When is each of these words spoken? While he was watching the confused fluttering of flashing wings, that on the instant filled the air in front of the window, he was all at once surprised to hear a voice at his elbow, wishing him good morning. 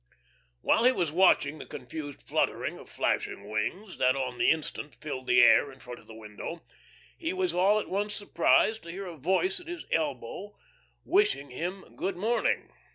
While 0.61 0.85
he 0.85 0.91
was 0.91 1.11
watching 1.11 1.59
the 1.59 1.65
confused 1.67 2.23
fluttering 2.23 2.79
of 2.79 2.89
flashing 2.89 3.47
wings, 3.47 3.99
that 3.99 4.15
on 4.15 4.39
the 4.39 4.49
instant 4.49 4.95
filled 4.95 5.27
the 5.27 5.41
air 5.43 5.71
in 5.71 5.79
front 5.79 5.99
of 5.99 6.07
the 6.07 6.15
window, 6.15 6.65
he 7.19 7.33
was 7.33 7.53
all 7.53 7.79
at 7.79 7.87
once 7.87 8.15
surprised 8.15 8.81
to 8.81 8.91
hear 8.91 9.05
a 9.05 9.15
voice 9.15 9.59
at 9.59 9.67
his 9.67 9.85
elbow, 9.91 10.57
wishing 11.05 11.51
him 11.51 11.95
good 11.95 12.17
morning. 12.17 12.71